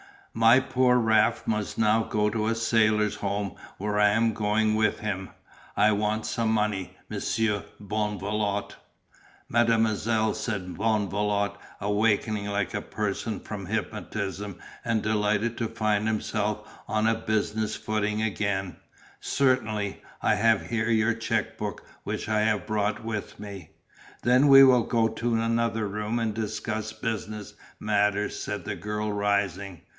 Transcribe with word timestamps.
My 0.33 0.61
poor 0.61 0.95
Raft 0.97 1.45
must 1.45 1.77
now 1.77 2.03
go 2.03 2.29
to 2.29 2.47
the 2.47 2.55
Sailors' 2.55 3.17
Home 3.17 3.53
where 3.77 3.99
I 3.99 4.11
am 4.11 4.33
going 4.33 4.73
with 4.75 5.01
him. 5.01 5.29
I 5.75 5.91
want 5.91 6.25
some 6.25 6.51
money, 6.51 6.97
Monsieur 7.09 7.65
Bonvalot." 7.79 8.77
"Mademoiselle," 9.49 10.33
said 10.33 10.75
Bonvalot, 10.75 11.55
awaking 11.81 12.45
like 12.47 12.73
a 12.73 12.81
person 12.81 13.41
from 13.41 13.65
hypnotism 13.65 14.57
and 14.85 15.03
delighted 15.03 15.55
to 15.57 15.67
find 15.67 16.07
himself 16.07 16.67
on 16.87 17.07
a 17.07 17.13
business 17.13 17.75
footing 17.75 18.21
again, 18.23 18.77
"certainly, 19.19 20.01
I 20.21 20.35
have 20.35 20.67
here 20.67 20.89
your 20.89 21.13
cheque 21.13 21.57
book 21.57 21.85
which 22.03 22.29
I 22.29 22.41
have 22.43 22.65
brought 22.65 23.03
with 23.03 23.37
me." 23.37 23.71
"Then 24.23 24.47
we 24.47 24.63
will 24.63 24.83
go 24.83 25.09
to 25.09 25.35
another 25.35 25.87
room 25.87 26.17
and 26.19 26.33
discuss 26.33 26.91
business 26.93 27.53
matters," 27.81 28.39
said 28.39 28.63
the 28.63 28.75
girl 28.75 29.11
rising. 29.11 29.81